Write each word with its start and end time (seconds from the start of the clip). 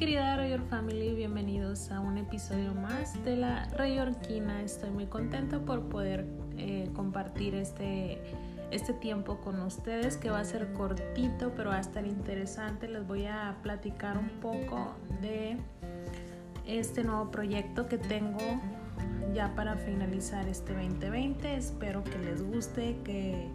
querida 0.00 0.34
Rayor 0.34 0.62
Family, 0.62 1.14
bienvenidos 1.14 1.90
a 1.90 2.00
un 2.00 2.16
episodio 2.16 2.72
más 2.72 3.22
de 3.22 3.36
la 3.36 3.68
Rayorquina. 3.76 4.62
Estoy 4.62 4.88
muy 4.88 5.04
contenta 5.04 5.58
por 5.58 5.90
poder 5.90 6.24
eh, 6.56 6.88
compartir 6.94 7.54
este, 7.54 8.18
este 8.70 8.94
tiempo 8.94 9.42
con 9.42 9.60
ustedes 9.60 10.16
que 10.16 10.30
va 10.30 10.40
a 10.40 10.44
ser 10.46 10.72
cortito 10.72 11.52
pero 11.54 11.68
va 11.68 11.76
a 11.76 11.80
estar 11.80 12.06
interesante. 12.06 12.88
Les 12.88 13.06
voy 13.06 13.26
a 13.26 13.56
platicar 13.62 14.16
un 14.16 14.30
poco 14.40 14.94
de 15.20 15.58
este 16.66 17.04
nuevo 17.04 17.30
proyecto 17.30 17.86
que 17.86 17.98
tengo 17.98 18.40
ya 19.34 19.54
para 19.54 19.76
finalizar 19.76 20.48
este 20.48 20.72
2020. 20.72 21.56
Espero 21.56 22.02
que 22.04 22.18
les 22.20 22.42
guste, 22.42 22.96
que, 23.04 23.48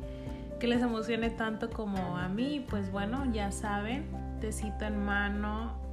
que 0.60 0.68
les 0.68 0.84
emocione 0.84 1.32
tanto 1.32 1.72
como 1.72 2.18
a 2.18 2.30
mí. 2.30 2.64
Pues 2.70 2.92
bueno, 2.92 3.26
ya 3.34 3.52
saben, 3.52 4.06
tecito 4.40 4.86
en 4.86 5.04
mano, 5.04 5.85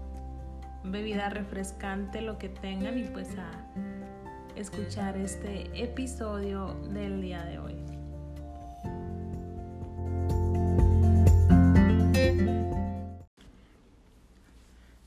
bebida 0.85 1.29
refrescante, 1.29 2.21
lo 2.21 2.39
que 2.39 2.49
tengan 2.49 2.99
y 2.99 3.05
pues 3.05 3.29
a 3.39 3.51
escuchar 4.57 5.17
este 5.17 5.71
episodio 5.81 6.75
del 6.93 7.23
día 7.23 7.45
de 7.45 7.59
hoy. 7.59 7.77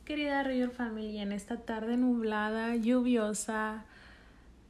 Querida 0.05 0.43
River 0.43 0.69
Family, 0.69 1.17
en 1.19 1.31
esta 1.31 1.57
tarde 1.57 1.97
nublada, 1.97 2.75
lluviosa, 2.75 3.85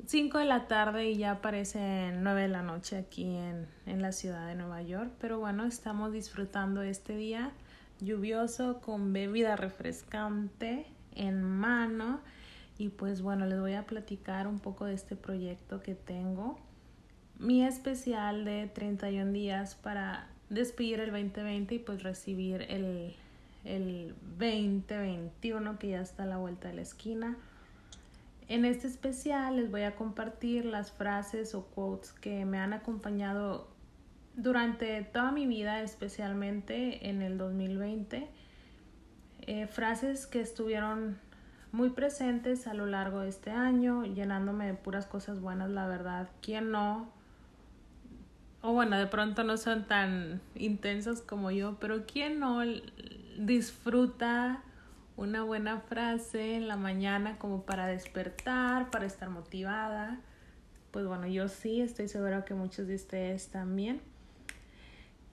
5 0.05 0.39
de 0.39 0.45
la 0.45 0.67
tarde 0.67 1.09
y 1.09 1.17
ya 1.17 1.41
parece 1.41 2.11
9 2.15 2.43
de 2.43 2.47
la 2.47 2.61
noche 2.61 2.97
aquí 2.97 3.35
en, 3.35 3.67
en 3.85 4.01
la 4.01 4.11
ciudad 4.11 4.47
de 4.47 4.55
Nueva 4.55 4.81
York, 4.81 5.11
pero 5.19 5.39
bueno, 5.39 5.65
estamos 5.65 6.11
disfrutando 6.11 6.81
este 6.81 7.15
día 7.15 7.51
lluvioso 7.99 8.81
con 8.81 9.13
bebida 9.13 9.55
refrescante 9.55 10.85
en 11.15 11.41
mano 11.43 12.19
y 12.77 12.89
pues 12.89 13.21
bueno, 13.21 13.45
les 13.45 13.59
voy 13.59 13.73
a 13.73 13.85
platicar 13.85 14.47
un 14.47 14.59
poco 14.59 14.85
de 14.85 14.93
este 14.93 15.15
proyecto 15.15 15.81
que 15.81 15.95
tengo. 15.95 16.59
Mi 17.39 17.63
especial 17.63 18.45
de 18.45 18.67
31 18.67 19.31
días 19.31 19.75
para 19.75 20.27
despedir 20.49 20.99
el 20.99 21.11
2020 21.11 21.75
y 21.75 21.79
pues 21.79 22.03
recibir 22.03 22.63
el, 22.63 23.15
el 23.63 24.15
2021 24.37 25.79
que 25.79 25.89
ya 25.89 26.01
está 26.01 26.23
a 26.23 26.25
la 26.25 26.37
vuelta 26.37 26.67
de 26.67 26.75
la 26.75 26.81
esquina. 26.81 27.37
En 28.47 28.63
este 28.63 28.87
especial 28.87 29.55
les 29.55 29.71
voy 29.71 29.81
a 29.81 29.95
compartir 29.95 30.65
las 30.65 30.91
frases 30.91 31.55
o 31.55 31.65
quotes 31.65 32.13
que 32.13 32.45
me 32.45 32.59
han 32.59 32.73
acompañado 32.73 33.67
durante 34.35 35.01
toda 35.03 35.31
mi 35.31 35.47
vida, 35.47 35.81
especialmente 35.81 37.09
en 37.09 37.21
el 37.21 37.37
2020 37.37 38.29
eh, 39.47 39.67
frases 39.67 40.27
que 40.27 40.41
estuvieron 40.41 41.17
muy 41.71 41.89
presentes 41.89 42.67
a 42.67 42.73
lo 42.73 42.85
largo 42.85 43.19
de 43.19 43.29
este 43.29 43.51
año, 43.51 44.05
llenándome 44.05 44.65
de 44.65 44.73
puras 44.73 45.05
cosas 45.05 45.41
buenas, 45.41 45.69
la 45.69 45.87
verdad. 45.87 46.29
¿Quién 46.41 46.71
no? 46.71 47.11
O 48.61 48.73
bueno, 48.73 48.97
de 48.97 49.05
pronto 49.07 49.43
no 49.43 49.57
son 49.57 49.85
tan 49.85 50.41
intensas 50.55 51.21
como 51.21 51.51
yo, 51.51 51.77
pero 51.79 52.05
¿quién 52.05 52.39
no 52.39 52.61
disfruta 53.37 54.63
una 55.17 55.43
buena 55.43 55.81
frase 55.81 56.55
en 56.55 56.67
la 56.67 56.77
mañana 56.77 57.37
como 57.37 57.63
para 57.63 57.85
despertar, 57.85 58.89
para 58.89 59.05
estar 59.05 59.29
motivada? 59.29 60.19
Pues 60.89 61.05
bueno, 61.05 61.27
yo 61.27 61.47
sí, 61.47 61.81
estoy 61.81 62.07
segura 62.07 62.45
que 62.45 62.53
muchos 62.53 62.87
de 62.87 62.95
ustedes 62.95 63.49
también. 63.49 64.01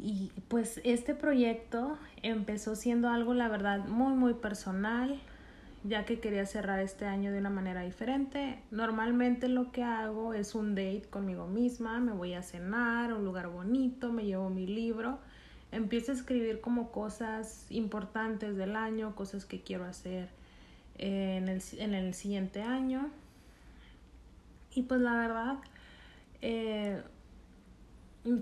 Y 0.05 0.33
pues 0.49 0.81
este 0.83 1.15
proyecto 1.15 1.97
empezó 2.23 2.75
siendo 2.75 3.09
algo, 3.09 3.35
la 3.35 3.47
verdad, 3.47 3.87
muy, 3.87 4.15
muy 4.15 4.35
personal, 4.35 5.21
ya 5.85 6.05
que 6.05 6.19
quería 6.19 6.45
cerrar 6.45 6.81
este 6.81 7.07
año 7.07 7.31
de 7.31 7.39
una 7.39 7.51
manera 7.51 7.83
diferente. 7.83 8.59
Normalmente 8.73 9.47
lo 9.47 9.71
que 9.71 9.85
hago 9.85 10.35
es 10.35 10.57
un 10.57 10.75
date 10.75 11.05
conmigo 11.09 11.47
misma, 11.47 12.01
me 12.01 12.11
voy 12.11 12.35
a 12.35 12.43
cenar 12.43 13.13
un 13.13 13.25
lugar 13.25 13.47
bonito, 13.47 14.13
me 14.13 14.25
llevo 14.25 14.51
mi 14.51 14.67
libro, 14.67 15.21
empiezo 15.71 16.11
a 16.11 16.17
escribir 16.17 16.61
como 16.61 16.91
cosas 16.91 17.67
importantes 17.71 18.57
del 18.57 18.75
año, 18.75 19.15
cosas 19.15 19.45
que 19.45 19.63
quiero 19.63 19.85
hacer 19.85 20.31
en 20.99 21.49
el, 21.49 21.63
en 21.79 21.95
el 21.95 22.13
siguiente 22.15 22.63
año. 22.63 23.09
Y 24.75 24.83
pues 24.83 25.01
la 25.01 25.15
verdad, 25.15 25.59
eh, 26.41 27.01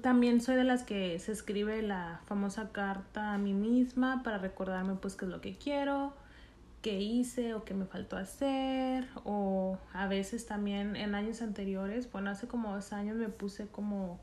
también 0.02 0.40
soy 0.40 0.56
de 0.56 0.64
las 0.64 0.82
que 0.82 1.18
se 1.18 1.32
escribe 1.32 1.80
la 1.82 2.20
famosa 2.26 2.70
carta 2.70 3.32
a 3.32 3.38
mí 3.38 3.54
misma 3.54 4.22
para 4.22 4.38
recordarme 4.38 4.94
pues 4.94 5.16
qué 5.16 5.24
es 5.24 5.30
lo 5.30 5.40
que 5.40 5.56
quiero, 5.56 6.12
qué 6.82 7.00
hice 7.00 7.54
o 7.54 7.64
qué 7.64 7.72
me 7.72 7.86
faltó 7.86 8.16
hacer 8.16 9.08
o 9.24 9.78
a 9.92 10.06
veces 10.06 10.46
también 10.46 10.96
en 10.96 11.14
años 11.14 11.40
anteriores, 11.40 12.10
bueno, 12.12 12.30
hace 12.30 12.46
como 12.46 12.74
dos 12.74 12.92
años 12.92 13.16
me 13.16 13.28
puse 13.28 13.68
como, 13.68 14.20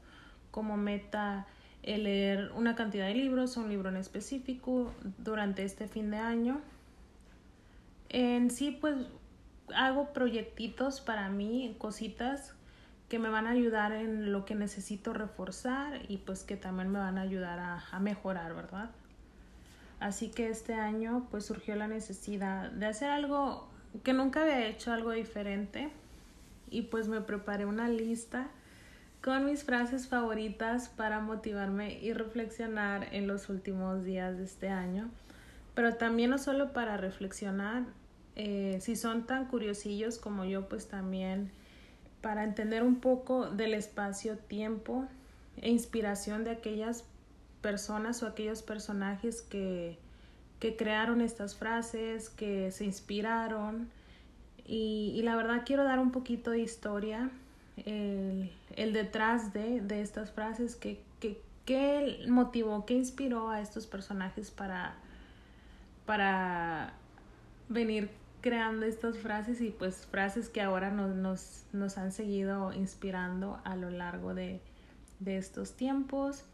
como 0.51 0.77
meta 0.77 1.47
el 1.81 2.03
leer 2.03 2.51
una 2.55 2.75
cantidad 2.75 3.07
de 3.07 3.15
libros, 3.15 3.57
un 3.57 3.69
libro 3.69 3.89
en 3.89 3.97
específico 3.97 4.93
durante 5.17 5.63
este 5.63 5.87
fin 5.87 6.11
de 6.11 6.17
año. 6.17 6.61
En 8.09 8.51
sí 8.51 8.77
pues 8.79 8.95
hago 9.75 10.13
proyectitos 10.13 11.01
para 11.01 11.29
mí, 11.29 11.75
cositas 11.79 12.56
que 13.09 13.19
me 13.19 13.29
van 13.29 13.47
a 13.47 13.51
ayudar 13.51 13.93
en 13.93 14.31
lo 14.31 14.45
que 14.45 14.55
necesito 14.55 15.13
reforzar 15.13 16.01
y 16.09 16.17
pues 16.17 16.43
que 16.43 16.57
también 16.57 16.89
me 16.89 16.99
van 16.99 17.17
a 17.17 17.21
ayudar 17.21 17.59
a, 17.59 17.83
a, 17.91 17.99
mejorar, 17.99 18.53
¿verdad? 18.53 18.89
Así 19.99 20.29
que 20.29 20.49
este 20.49 20.73
año 20.73 21.27
pues 21.31 21.45
surgió 21.45 21.75
la 21.75 21.87
necesidad 21.87 22.69
de 22.71 22.85
hacer 22.85 23.09
algo 23.09 23.67
que 24.03 24.13
nunca 24.13 24.41
había 24.41 24.67
hecho, 24.67 24.91
algo 24.91 25.11
diferente 25.11 25.89
y 26.69 26.83
pues 26.83 27.07
me 27.07 27.21
preparé 27.21 27.65
una 27.65 27.87
lista 27.89 28.47
con 29.23 29.45
mis 29.45 29.63
frases 29.63 30.07
favoritas 30.07 30.89
para 30.89 31.19
motivarme 31.19 31.99
y 31.99 32.13
reflexionar 32.13 33.07
en 33.13 33.27
los 33.27 33.49
últimos 33.49 34.03
días 34.03 34.37
de 34.37 34.43
este 34.43 34.69
año, 34.69 35.09
pero 35.75 35.95
también 35.95 36.29
no 36.29 36.37
solo 36.37 36.73
para 36.73 36.97
reflexionar, 36.97 37.83
eh, 38.35 38.77
si 38.81 38.95
son 38.95 39.25
tan 39.25 39.45
curiosillos 39.45 40.17
como 40.19 40.45
yo 40.45 40.69
pues 40.69 40.87
también 40.87 41.51
para 42.21 42.43
entender 42.43 42.83
un 42.83 42.95
poco 42.95 43.49
del 43.49 43.73
espacio-tiempo 43.73 45.07
e 45.61 45.69
inspiración 45.69 46.43
de 46.43 46.51
aquellas 46.51 47.03
personas 47.61 48.23
o 48.23 48.27
aquellos 48.27 48.61
personajes 48.61 49.41
que, 49.41 49.97
que 50.59 50.75
crearon 50.75 51.21
estas 51.21 51.55
frases, 51.55 52.29
que 52.29 52.71
se 52.71 52.85
inspiraron. 52.85 53.89
Y, 54.65 55.13
y, 55.15 55.21
la 55.21 55.35
verdad 55.35 55.63
quiero 55.65 55.83
dar 55.83 55.99
un 55.99 56.11
poquito 56.11 56.51
de 56.51 56.59
historia, 56.59 57.29
el, 57.85 58.51
el 58.75 58.93
detrás 58.93 59.53
de, 59.53 59.81
de, 59.81 60.01
estas 60.01 60.31
frases, 60.31 60.75
que, 60.75 60.99
que, 61.19 61.39
qué 61.65 62.25
motivó, 62.27 62.85
qué 62.85 62.95
inspiró 62.95 63.49
a 63.49 63.61
estos 63.61 63.87
personajes 63.87 64.51
para, 64.51 64.95
para 66.05 66.93
venir 67.69 68.09
creando 68.47 68.85
estas 68.85 69.17
frases 69.17 69.59
y 69.59 69.71
pues 69.71 70.07
frases 70.09 70.47
que 70.47 70.61
ahora 70.61 70.89
nos, 70.89 71.13
nos, 71.13 71.65
nos 71.73 71.97
han 71.97 72.13
seguido 72.13 72.71
inspirando 72.71 73.59
a 73.65 73.75
lo 73.75 73.89
largo 73.89 74.33
de, 74.33 74.61
de, 75.19 75.35
estos 75.35 75.73
tiempos. 75.73 76.45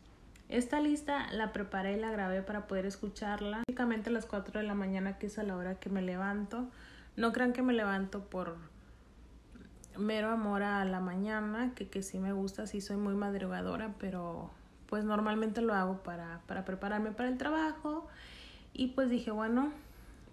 Esta 0.49 0.79
lista 0.79 1.31
la 1.33 1.53
preparé 1.53 1.93
y 1.93 1.99
la 1.99 2.09
grabé 2.09 2.41
para 2.41 2.65
poder 2.65 2.87
escucharla 2.87 3.61
únicamente 3.67 4.09
a 4.09 4.13
las 4.13 4.25
4 4.25 4.61
de 4.61 4.65
la 4.65 4.73
mañana, 4.73 5.19
que 5.19 5.27
es 5.27 5.37
a 5.37 5.43
la 5.43 5.55
hora 5.55 5.75
que 5.75 5.91
me 5.91 6.01
levanto. 6.01 6.67
No 7.15 7.31
crean 7.31 7.53
que 7.53 7.61
me 7.61 7.73
levanto 7.73 8.23
por 8.23 8.57
mero 9.95 10.31
amor 10.31 10.63
a 10.63 10.83
la 10.85 10.99
mañana, 10.99 11.73
que, 11.75 11.89
que 11.89 12.01
sí 12.01 12.17
me 12.17 12.33
gusta, 12.33 12.65
sí 12.65 12.81
soy 12.81 12.97
muy 12.97 13.13
madrugadora, 13.13 13.93
pero 13.99 14.49
pues 14.87 15.03
normalmente 15.05 15.61
lo 15.61 15.75
hago 15.75 16.01
para, 16.01 16.41
para 16.47 16.65
prepararme 16.65 17.11
para 17.11 17.29
el 17.29 17.37
trabajo. 17.37 18.07
Y 18.73 18.87
pues 18.87 19.11
dije, 19.11 19.29
bueno, 19.29 19.71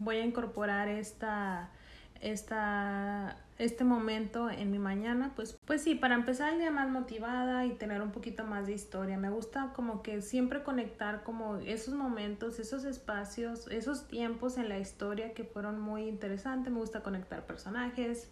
voy 0.01 0.17
a 0.17 0.25
incorporar 0.25 0.89
esta, 0.89 1.71
esta, 2.21 3.37
este 3.59 3.85
momento 3.85 4.51
en 4.51 4.71
mi 4.71 4.79
mañana, 4.79 5.33
pues, 5.37 5.59
pues 5.67 5.83
sí, 5.83 5.95
para 5.95 6.15
empezar 6.15 6.55
el 6.55 6.59
día 6.59 6.71
más 6.71 6.89
motivada 6.91 7.67
y 7.67 7.75
tener 7.75 8.03
un 8.03 8.11
poquito 8.11 8.45
más 8.45 8.67
de 8.67 8.73
historia. 8.73 9.19
Me 9.19 9.31
gusta 9.31 9.73
como 9.75 10.03
que 10.03 10.23
siempre 10.23 10.63
conectar 10.63 11.23
como 11.23 11.57
esos 11.57 11.95
momentos, 11.95 12.59
esos 12.59 12.85
espacios, 12.85 13.69
esos 13.71 14.09
tiempos 14.09 14.57
en 14.57 14.69
la 14.69 14.79
historia 14.79 15.35
que 15.35 15.45
fueron 15.45 15.79
muy 15.79 16.09
interesantes. 16.09 16.73
Me 16.73 16.81
gusta 16.81 17.03
conectar 17.03 17.47
personajes, 17.47 18.29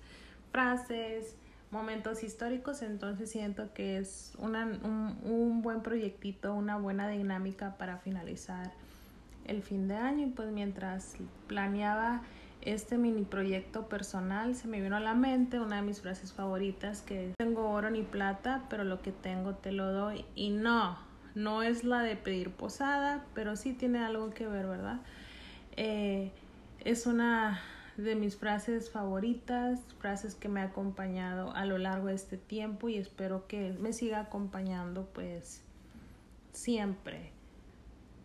frases, 0.51 1.37
momentos 1.71 2.23
históricos, 2.23 2.81
entonces 2.81 3.31
siento 3.31 3.75
que 3.75 3.99
es 3.99 4.33
una, 4.39 4.65
un, 4.65 5.19
un 5.23 5.61
buen 5.61 5.83
proyectito, 5.83 6.55
una 6.55 6.79
buena 6.79 7.09
dinámica 7.09 7.77
para 7.77 7.99
finalizar 7.99 8.73
el 9.49 9.63
fin 9.63 9.89
de 9.89 9.97
año 9.97 10.27
y 10.29 10.31
pues 10.31 10.51
mientras 10.51 11.17
planeaba 11.47 12.23
este 12.61 12.99
mini 12.99 13.23
proyecto 13.23 13.89
personal 13.89 14.55
se 14.55 14.69
me 14.69 14.81
vino 14.81 14.97
a 14.97 15.01
la 15.01 15.15
mente 15.15 15.61
una 15.61 15.77
de 15.77 15.83
mis 15.83 16.01
frases 16.01 16.33
favoritas 16.33 17.03
que 17.03 17.33
tengo 17.39 17.71
oro 17.71 17.91
ni 17.91 18.03
plata 18.03 18.65
pero 18.69 18.85
lo 18.85 19.01
que 19.03 19.13
tengo 19.13 19.55
te 19.55 19.73
lo 19.73 19.93
doy 19.93 20.25
y 20.35 20.51
no 20.51 20.99
no 21.35 21.63
es 21.63 21.85
la 21.85 22.03
de 22.03 22.17
pedir 22.17 22.51
posada 22.51 23.25
pero 23.35 23.57
sí 23.57 23.73
tiene 23.73 24.01
algo 24.01 24.31
que 24.31 24.47
ver 24.47 24.67
verdad 24.67 25.01
eh, 25.77 26.33
es 26.81 27.07
una 27.07 27.61
de 27.99 28.15
mis 28.15 28.37
frases 28.37 28.91
favoritas, 28.91 29.81
frases 29.99 30.37
que 30.37 30.49
me 30.49 30.61
ha 30.61 30.65
acompañado 30.65 31.53
a 31.55 31.65
lo 31.65 31.79
largo 31.79 32.07
de 32.07 32.15
este 32.15 32.37
tiempo 32.37 32.89
y 32.89 32.97
espero 32.97 33.49
que 33.49 33.73
me 33.81 33.93
siga 33.93 34.21
acompañando 34.21 35.07
pues 35.13 35.63
siempre, 36.53 37.33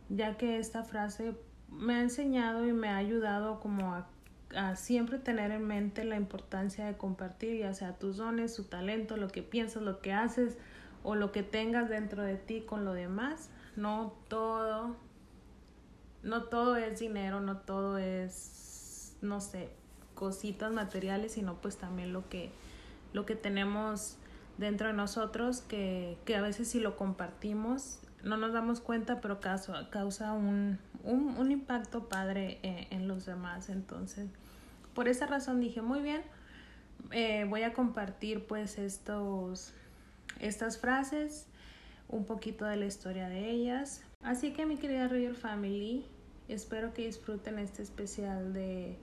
ya 0.09 0.37
que 0.37 0.57
esta 0.57 0.83
frase 0.83 1.35
me 1.69 1.95
ha 1.95 2.01
enseñado 2.01 2.67
y 2.67 2.73
me 2.73 2.89
ha 2.89 2.97
ayudado 2.97 3.59
como 3.59 3.93
a, 3.93 4.07
a 4.55 4.75
siempre 4.75 5.17
tener 5.17 5.51
en 5.51 5.65
mente 5.65 6.03
la 6.03 6.15
importancia 6.15 6.85
de 6.85 6.97
compartir 6.97 7.57
ya 7.57 7.73
sea 7.73 7.97
tus 7.97 8.17
dones, 8.17 8.55
tu 8.55 8.63
talento, 8.63 9.17
lo 9.17 9.27
que 9.29 9.41
piensas, 9.41 9.81
lo 9.81 10.01
que 10.01 10.13
haces 10.13 10.57
o 11.03 11.15
lo 11.15 11.31
que 11.31 11.43
tengas 11.43 11.89
dentro 11.89 12.23
de 12.23 12.37
ti 12.37 12.61
con 12.61 12.85
lo 12.85 12.93
demás. 12.93 13.49
No 13.75 14.13
todo, 14.27 14.95
no 16.21 16.43
todo 16.43 16.77
es 16.77 16.99
dinero, 16.99 17.41
no 17.41 17.57
todo 17.57 17.97
es 17.97 18.63
no 19.23 19.41
sé, 19.41 19.69
cositas 20.13 20.71
materiales, 20.71 21.31
sino 21.31 21.55
pues 21.55 21.77
también 21.77 22.13
lo 22.13 22.29
que, 22.29 22.51
lo 23.13 23.25
que 23.25 23.35
tenemos 23.35 24.17
dentro 24.57 24.87
de 24.87 24.93
nosotros, 24.93 25.61
que, 25.61 26.17
que 26.25 26.35
a 26.35 26.41
veces 26.41 26.69
si 26.69 26.79
lo 26.79 26.95
compartimos, 26.95 27.99
no 28.23 28.37
nos 28.37 28.53
damos 28.53 28.79
cuenta, 28.79 29.19
pero 29.19 29.39
causa, 29.39 29.89
causa 29.89 30.33
un, 30.33 30.79
un, 31.03 31.35
un 31.37 31.51
impacto 31.51 32.07
padre 32.07 32.59
en, 32.63 32.87
en, 32.91 33.07
los 33.07 33.25
demás. 33.25 33.69
Entonces, 33.69 34.29
por 34.93 35.07
esa 35.07 35.25
razón 35.25 35.59
dije, 35.59 35.81
muy 35.81 36.01
bien, 36.01 36.21
eh, 37.11 37.45
voy 37.49 37.63
a 37.63 37.73
compartir 37.73 38.45
pues 38.45 38.77
estos, 38.77 39.73
estas 40.39 40.77
frases, 40.79 41.47
un 42.07 42.25
poquito 42.25 42.65
de 42.65 42.77
la 42.77 42.85
historia 42.85 43.27
de 43.27 43.49
ellas. 43.49 44.03
Así 44.21 44.53
que 44.53 44.65
mi 44.65 44.77
querida 44.77 45.07
Royal 45.07 45.35
Family, 45.35 46.05
espero 46.47 46.93
que 46.93 47.05
disfruten 47.05 47.59
este 47.59 47.81
especial 47.81 48.53
de 48.53 48.97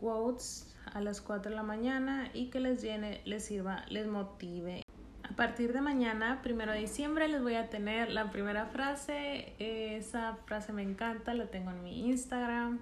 quotes 0.00 0.66
a 0.92 1.00
las 1.00 1.20
4 1.20 1.50
de 1.50 1.56
la 1.56 1.62
mañana 1.62 2.30
y 2.34 2.50
que 2.50 2.60
les 2.60 2.82
llene, 2.82 3.20
les 3.24 3.44
sirva, 3.44 3.84
les 3.88 4.06
motive. 4.06 4.82
A 5.22 5.36
partir 5.36 5.72
de 5.72 5.80
mañana, 5.80 6.40
primero 6.42 6.72
de 6.72 6.80
diciembre, 6.80 7.28
les 7.28 7.40
voy 7.40 7.54
a 7.54 7.68
tener 7.68 8.10
la 8.10 8.30
primera 8.30 8.66
frase. 8.66 9.54
Esa 9.58 10.36
frase 10.46 10.72
me 10.72 10.82
encanta, 10.82 11.34
la 11.34 11.46
tengo 11.46 11.70
en 11.70 11.84
mi 11.84 12.08
Instagram. 12.08 12.80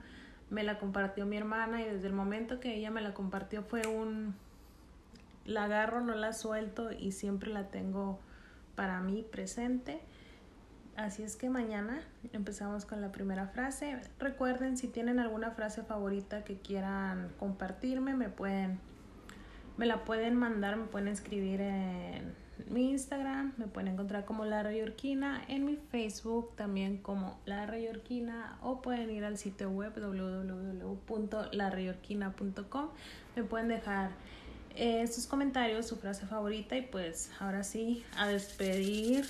Me 0.51 0.63
la 0.63 0.79
compartió 0.79 1.27
mi 1.27 1.37
hermana 1.37 1.83
y 1.83 1.85
desde 1.85 2.07
el 2.07 2.15
momento 2.15 2.59
que 2.59 2.75
ella 2.75 2.91
me 2.91 3.03
la 3.03 3.13
compartió 3.13 3.63
fue 3.63 3.87
un... 3.87 4.35
La 5.45 5.65
agarro, 5.65 6.01
no 6.01 6.15
la 6.15 6.33
suelto 6.33 6.91
y 6.93 7.13
siempre 7.13 7.51
la 7.51 7.69
tengo 7.69 8.19
para 8.75 9.01
mí 9.01 9.25
presente. 9.31 10.01
Así 10.99 11.23
es 11.23 11.37
que 11.37 11.49
mañana 11.49 12.03
empezamos 12.33 12.85
con 12.85 13.01
la 13.01 13.13
primera 13.13 13.47
frase. 13.47 14.01
Recuerden, 14.19 14.77
si 14.77 14.89
tienen 14.89 15.21
alguna 15.21 15.53
frase 15.53 15.85
favorita 15.85 16.43
que 16.43 16.57
quieran 16.57 17.29
compartirme, 17.39 18.15
me 18.15 18.29
pueden, 18.29 18.81
me 19.77 19.87
la 19.87 20.05
pueden 20.05 20.35
mandar, 20.35 20.77
me 20.77 20.87
pueden 20.87 21.07
escribir 21.07 21.61
en 21.61 22.35
mi 22.69 22.91
Instagram, 22.91 23.53
me 23.59 23.69
pueden 23.69 23.93
encontrar 23.93 24.25
como 24.25 24.45
La 24.45 24.65
Rayorquina, 24.65 25.45
en 25.47 25.67
mi 25.67 25.77
Facebook 25.77 26.57
también 26.57 26.97
como 26.97 27.39
La 27.47 27.65
Rayorquina 27.65 28.59
o 28.61 28.83
pueden 28.83 29.09
ir 29.11 29.25
al 29.25 29.39
sitio 29.39 29.71
web 29.71 29.93
www.larayorquina.com. 29.95 32.89
Me 33.37 33.45
pueden 33.45 33.69
dejar 33.69 34.11
eh, 34.75 35.07
sus 35.07 35.29
comentarios, 35.29 35.87
su 35.87 35.95
frase 35.95 36.27
favorita 36.27 36.77
y 36.77 36.83
pues 36.83 37.31
ahora 37.39 37.63
sí, 37.63 38.05
a 38.17 38.27
despedir 38.27 39.27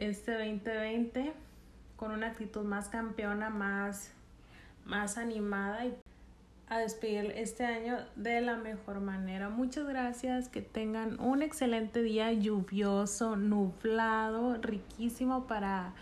este 0.00 0.32
2020 0.32 1.32
con 1.96 2.12
una 2.12 2.28
actitud 2.28 2.62
más 2.62 2.88
campeona, 2.88 3.50
más, 3.50 4.10
más 4.86 5.18
animada 5.18 5.84
y 5.84 5.94
a 6.68 6.78
despedir 6.78 7.32
este 7.36 7.66
año 7.66 7.98
de 8.16 8.40
la 8.40 8.56
mejor 8.56 9.00
manera. 9.00 9.50
Muchas 9.50 9.86
gracias, 9.86 10.48
que 10.48 10.62
tengan 10.62 11.20
un 11.20 11.42
excelente 11.42 12.02
día 12.02 12.32
lluvioso, 12.32 13.36
nublado, 13.36 14.54
riquísimo 14.62 15.46
para 15.46 15.92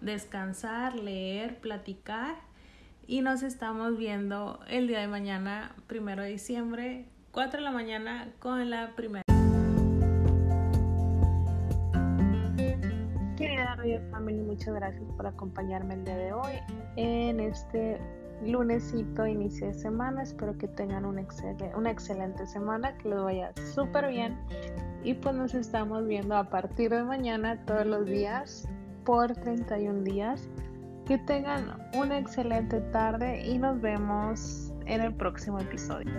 descansar, 0.00 0.94
leer, 0.94 1.56
platicar 1.58 2.36
y 3.06 3.22
nos 3.22 3.42
estamos 3.42 3.96
viendo 3.98 4.60
el 4.68 4.86
día 4.86 5.00
de 5.00 5.08
mañana, 5.08 5.74
primero 5.88 6.22
de 6.22 6.28
diciembre, 6.28 7.06
4 7.32 7.58
de 7.58 7.64
la 7.64 7.72
mañana 7.72 8.28
con 8.38 8.70
la 8.70 8.94
primera. 8.94 9.29
Family, 14.10 14.40
muchas 14.42 14.74
gracias 14.74 15.04
por 15.16 15.26
acompañarme 15.26 15.94
el 15.94 16.04
día 16.04 16.16
de 16.16 16.32
hoy 16.32 16.52
en 16.96 17.40
este 17.40 18.00
lunesito 18.44 19.26
inicio 19.26 19.68
de 19.68 19.74
semana. 19.74 20.22
Espero 20.22 20.56
que 20.56 20.68
tengan 20.68 21.04
una, 21.04 21.26
una 21.76 21.90
excelente 21.90 22.46
semana, 22.46 22.96
que 22.98 23.08
les 23.08 23.22
vaya 23.22 23.52
súper 23.74 24.08
bien. 24.08 24.38
Y 25.02 25.14
pues 25.14 25.34
nos 25.34 25.54
estamos 25.54 26.06
viendo 26.06 26.36
a 26.36 26.44
partir 26.44 26.90
de 26.90 27.02
mañana 27.02 27.64
todos 27.64 27.86
los 27.86 28.06
días 28.06 28.68
por 29.04 29.34
31 29.34 30.02
días. 30.02 30.48
Que 31.06 31.18
tengan 31.18 31.76
una 31.94 32.18
excelente 32.18 32.80
tarde 32.92 33.44
y 33.44 33.58
nos 33.58 33.80
vemos 33.80 34.72
en 34.86 35.00
el 35.00 35.14
próximo 35.14 35.58
episodio. 35.58 36.12